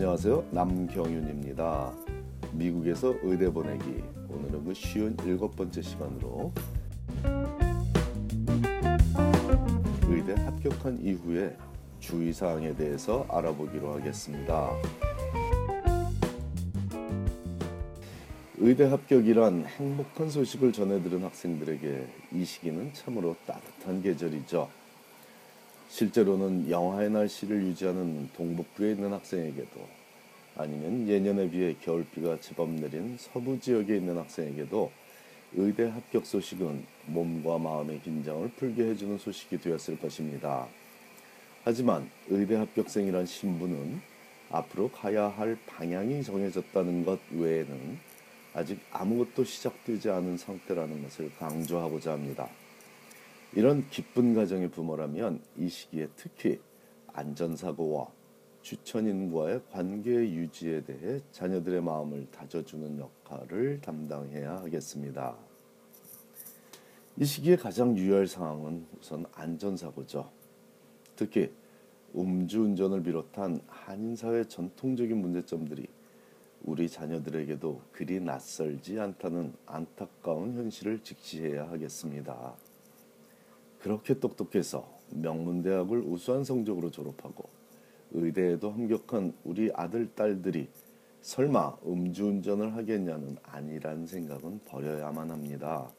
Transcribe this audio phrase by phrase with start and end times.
[0.00, 0.44] 안녕하세요.
[0.52, 1.92] 남경윤입니다.
[2.52, 4.00] 미국에서 의대 보내기.
[4.28, 6.52] 오늘은 그 쉬운 일곱 번째 시간으로
[10.06, 11.56] 의대 합격한 이후에
[11.98, 14.70] 주의사항에 대해서 알아보기로 하겠습니다.
[18.58, 24.77] 의대 합격이란 행복한 소식을 전해들은 학생들에게 이 시기는 참으로 따뜻한 계절이죠.
[25.98, 29.84] 실제로는 영하의 날씨를 유지하는 동북부에 있는 학생에게도
[30.54, 34.92] 아니면 예년에 비해 겨울비가 제법 내린 서부 지역에 있는 학생에게도
[35.54, 40.68] 의대 합격 소식은 몸과 마음의 긴장을 풀게 해주는 소식이 되었을 것입니다.
[41.64, 44.00] 하지만 의대 합격생이란 신분은
[44.50, 47.98] 앞으로 가야 할 방향이 정해졌다는 것 외에는
[48.54, 52.48] 아직 아무것도 시작되지 않은 상태라는 것을 강조하고자 합니다.
[53.54, 56.60] 이런 기쁜 가정의 부모라면 이 시기에 특히
[57.08, 58.08] 안전사고와
[58.60, 65.36] 주천인과의 관계 유지에 대해 자녀들의 마음을 다져주는 역할을 담당해야 하겠습니다.
[67.16, 70.30] 이 시기에 가장 유의할 사항은 우선 안전사고죠.
[71.16, 71.50] 특히
[72.14, 75.86] 음주운전을 비롯한 한인사회 전통적인 문제점들이
[76.62, 82.54] 우리 자녀들에게도 그리 낯설지 않다는 안타까운 현실을 직시해야 하겠습니다.
[83.88, 87.48] 그렇게 똑똑해서 명문대학을 우수한 성적으로 졸업하고
[88.10, 90.68] 의대에도 합격한 우리 아들, 딸들이
[91.22, 95.90] 설마 음주운전을 하겠냐는 아니란 생각은 버려야만 합니다.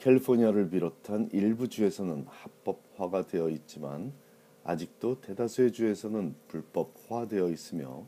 [0.00, 4.12] 캘리포니아를 비롯한 일부 주에서는 합법화가 되어 있지만
[4.64, 8.04] 아직도 대다수의 주에서는 불법화되어 있으며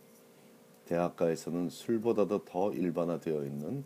[0.86, 3.84] 대학가에서는 술보다도 더 일반화되어 있는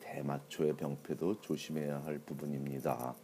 [0.00, 3.14] 대마초의 병폐도 조심해야 할 부분입니다.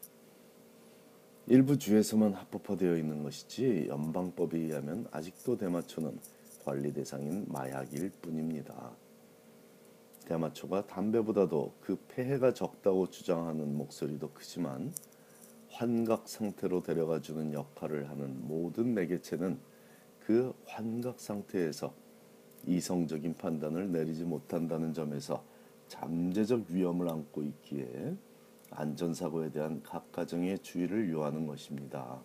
[1.50, 6.16] 일부 주에서만 합법화되어 있는 것이지 연방법에 의하면 아직도 대마초는
[6.64, 8.92] 관리 대상인 마약일 뿐입니다.
[10.26, 14.92] 대마초가 담배보다도 그 폐해가 적다고 주장하는 목소리도 크지만
[15.70, 19.58] 환각 상태로 데려가 주는 역할을 하는 모든 매개체는
[20.20, 21.92] 그 환각 상태에서
[22.64, 25.42] 이성적인 판단을 내리지 못한다는 점에서
[25.88, 28.14] 잠재적 위험을 안고 있기에
[28.70, 32.20] 안전사고에 대한 각 가정의 주의를 요하는 것입니다.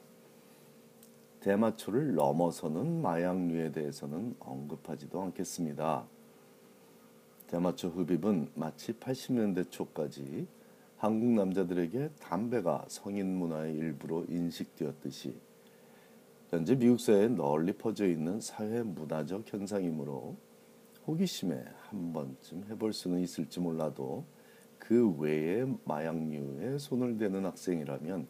[1.42, 6.06] 대마초를 넘어서는 마약류에 대해서는 언급하지도 않겠습니다.
[7.48, 10.48] 대마초 흡입은 마치 80년대 초까지
[10.98, 15.38] 한국 남자들에게 담배가 성인 문화의 일부로 인식되었듯이
[16.50, 20.36] 현재 미국 사회에 널리 퍼져 있는 사회 문화적 현상이므로
[21.06, 24.26] 호기심에 한 번쯤 해볼 수는 있을지 몰라도
[24.88, 28.28] 그 외의 마약류에 손을 대는 학생이라면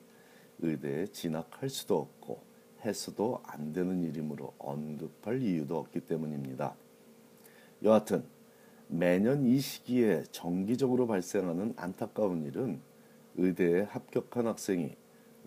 [0.59, 2.41] 의대에 진학할 수도 없고
[2.85, 6.75] 해서도 안 되는 일이므로 언급할 이유도 없기 때문입니다.
[7.83, 8.23] 여하튼
[8.87, 12.79] 매년 이 시기에 정기적으로 발생하는 안타까운 일은
[13.35, 14.95] 의대에 합격한 학생이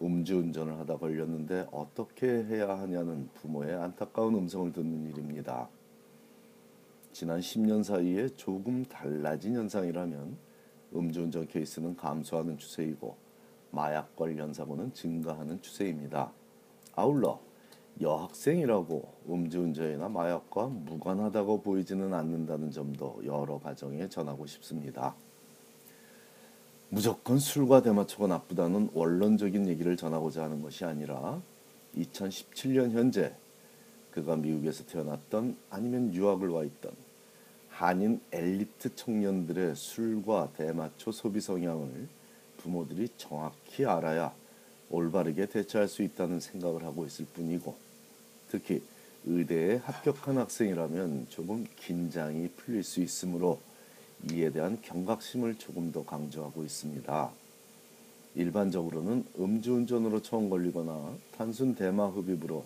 [0.03, 5.69] 음주운전을 하다 걸렸는데 어떻게 해야 하냐는 부모의 안타까운 음성을 듣는 일입니다.
[7.13, 10.48] 지난 10년 사이에 조금 달라진 현상이라면
[10.94, 13.16] 음주운전 케이스는 감소하는 추세이고
[13.71, 16.32] 마약 관련 사고는 증가하는 추세입니다.
[16.94, 17.41] 아울러
[18.00, 25.15] 여학생이라고 음주운전이나 마약과 무관하다고 보이지는 않는다는 점도 여러 가정에 전하고 싶습니다.
[26.91, 31.43] 무조건 술과 대마초가 나쁘다는 원론적인 얘기를 전하고자 하는 것이 아니라
[31.97, 33.34] 2017년 현재
[34.10, 36.93] 그가 미국에서 태어났던 아니면 유학을 와 있던
[37.78, 42.09] 한인 엘리트 청년들의 술과 대마초 소비 성향을
[42.56, 44.34] 부모들이 정확히 알아야
[44.91, 47.77] 올바르게 대처할 수 있다는 생각을 하고 있을 뿐이고
[48.50, 48.83] 특히
[49.27, 53.61] 의대에 합격한 학생이라면 조금 긴장이 풀릴 수 있으므로
[54.33, 57.31] 이에 대한 경각심을 조금 더 강조하고 있습니다.
[58.34, 62.64] 일반적으로는 음주운전으로 처음 걸리거나 단순 대마 흡입으로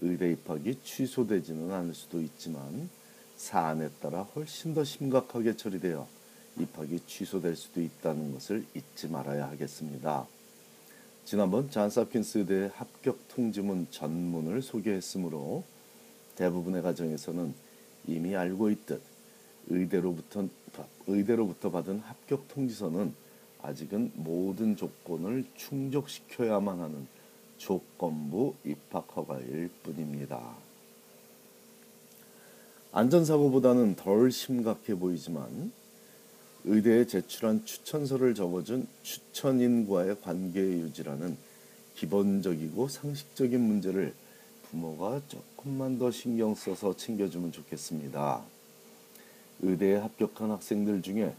[0.00, 2.90] 의대 입학이 취소되지는 않을 수도 있지만
[3.40, 6.06] 사안에 따라 훨씬 더 심각하게 처리되어
[6.58, 10.26] 입학이 취소될 수도 있다는 것을 잊지 말아야 하겠습니다.
[11.24, 15.64] 지난번 잔스홉킨스 의대 합격 통지문 전문을 소개했으므로
[16.36, 17.54] 대부분의 가정에서는
[18.08, 19.00] 이미 알고 있듯
[19.68, 20.46] 의대로부터
[21.06, 23.14] 의대로부터 받은 합격 통지서는
[23.62, 27.06] 아직은 모든 조건을 충족시켜야만 하는
[27.56, 30.69] 조건부 입학 허가일 뿐입니다.
[32.92, 35.70] 안전사고보다는 덜 심각해 보이지만
[36.64, 41.36] 의대에 제출한 추천서를 적어준 추천인과의 관계 유지라는
[41.94, 44.12] 기본적이고 상식적인 문제를
[44.64, 48.42] 부모가 조금만 더 신경 써서 챙겨주면 좋겠습니다.
[49.62, 51.32] 의대에 합격한 학생들 중에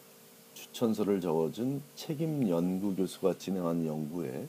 [0.53, 4.48] 추천서를 적어준 책임 연구 교수가 진행한 연구에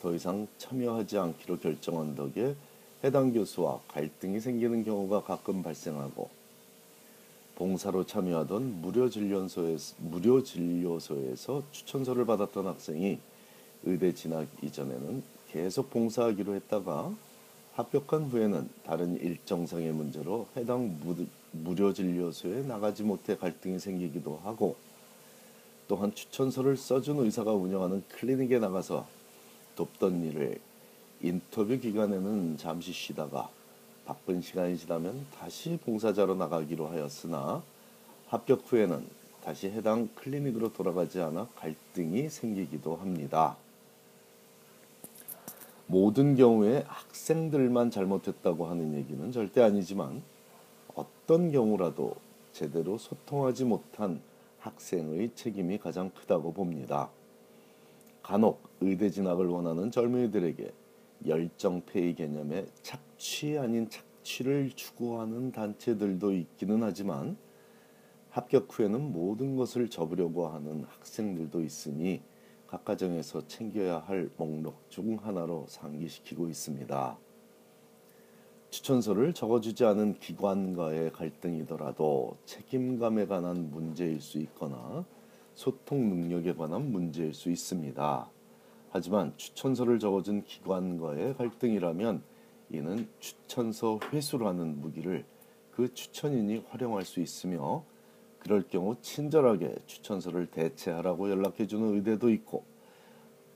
[0.00, 2.54] 더 이상 참여하지 않기로 결정한 덕에
[3.04, 6.30] 해당 교수와 갈등이 생기는 경우가 가끔 발생하고
[7.56, 13.18] 봉사로 참여하던 무료 진료소에서, 무료 진료소에서 추천서를 받았던 학생이
[13.84, 17.14] 의대 진학 이전에는 계속 봉사하기로 했다가
[17.74, 21.14] 합격한 후에는 다른 일정상의 문제로 해당 무,
[21.52, 24.76] 무료 진료소에 나가지 못해 갈등이 생기기도 하고
[25.88, 29.06] 또한 추천서를 써준 의사가 운영하는 클리닉에 나가서
[29.76, 30.58] 돕던 일을
[31.22, 33.48] 인터뷰 기간에는 잠시 쉬다가
[34.04, 37.62] 바쁜 시간이 지나면 다시 봉사자로 나가기로 하였으나
[38.28, 39.06] 합격 후에는
[39.42, 43.56] 다시 해당 클리닉으로 돌아가지 않아 갈등이 생기기도 합니다.
[45.86, 50.22] 모든 경우에 학생들만 잘못했다고 하는 얘기는 절대 아니지만
[50.94, 52.16] 어떤 경우라도
[52.52, 54.20] 제대로 소통하지 못한
[54.58, 57.08] 학생의 책임이 가장 크다고 봅니다.
[58.22, 60.72] 간혹 의대 진학을 원하는 젊은이들에게
[61.24, 67.36] 열정페이 개념의 착취 아닌 착취를 추구하는 단체들도 있기는 하지만
[68.30, 72.22] 합격 후에는 모든 것을 접으려고 하는 학생들도 있으니
[72.66, 77.18] 각 가정에서 챙겨야 할 목록 중 하나로 상기시키고 있습니다.
[78.70, 85.06] 추천서를 적어주지 않은 기관과의 갈등이더라도 책임감에 관한 문제일 수 있거나
[85.54, 88.30] 소통 능력에 관한 문제일 수 있습니다.
[88.96, 92.22] 하지만 추천서를 적어준 기관과의 갈등이라면
[92.70, 95.26] 이는 추천서 회수라는 무기를
[95.70, 97.84] 그 추천인이 활용할 수 있으며
[98.38, 102.64] 그럴 경우 친절하게 추천서를 대체하라고 연락해주는 의대도 있고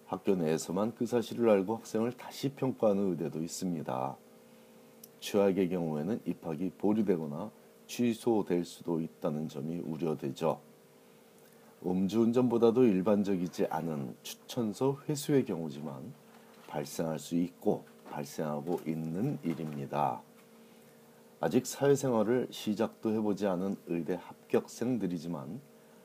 [0.04, 4.16] 학교 내에서만 그 사실을 알고 학생을 다시 평가하는 의대도 있습니다.
[5.20, 7.50] 최악의 경우에는 입학이 보류되거나
[7.86, 10.60] 취소될 수도 있다는 점이 우려되죠.
[11.84, 16.12] 음주운전보다도 일반적이지 않은 추천서 회수의 경우지만
[16.66, 20.20] 발생할 수 있고 발생하고 있는 일입니다.
[21.40, 25.60] 아직 사회생활을 시작도 해보지 않은 의대 합격생들이지만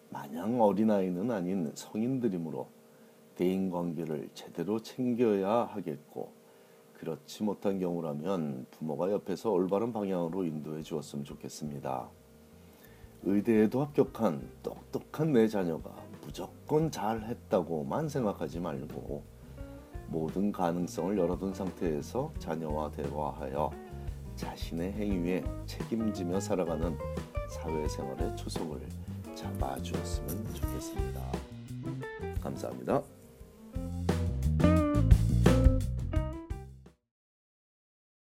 [0.10, 2.68] 마냥 어린아이는 아닌 성인들이므로
[3.36, 6.32] 대인관계를 제대로 챙겨야 하겠고
[6.94, 12.10] 그렇지 못한 경우라면 부모가 옆에서 올바른 방향으로 인도해 주었으면 좋겠습니다.
[13.26, 15.92] 의대에도 합격한 똑똑한 내 자녀가
[16.24, 19.24] 무조건 잘했다고만 생각하지 말고
[20.08, 23.72] 모든 가능성을 열어둔 상태에서 자녀와 대화하여
[24.36, 26.96] 자신의 행위에 책임지며 살아가는
[27.50, 28.82] 사회생활의 초석을
[29.34, 31.22] 잡아주었으면 좋겠습니다.
[32.42, 33.02] 감사합니다.